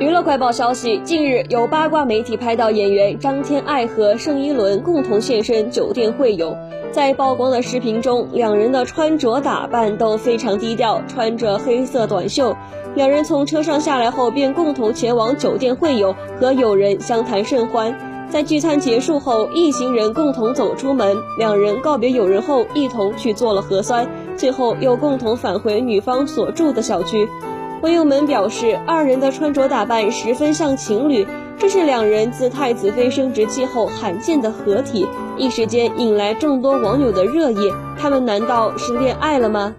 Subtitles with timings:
[0.00, 6.56] 娱乐快报消息，近日有八卦媒体拍到演员张天爱和盛一伦共同现身酒店会友。
[6.90, 12.56] 在曝光的视频中，两人的穿着打扮都非常低调，穿着黑色短袖。
[12.96, 17.96] 两人从车上下来后，便共同前往酒店会友，和友人相谈甚欢。
[18.28, 27.28] 在聚餐结束后，一行人共同走出门，两人告别友人后，一同去做了核酸，最后又共同返回女方所住的小区。
[27.82, 31.26] 网友们表示，二人的穿着打扮十分像情侣，
[31.58, 37.70] 这是两人自太子妃升职期后罕见的合体，一时间引来众多网友的热议。
[37.98, 39.74] 他们难道是恋爱了吗？